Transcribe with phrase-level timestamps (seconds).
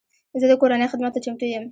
[0.41, 1.65] زه د کورنۍ خدمت ته چمتو یم.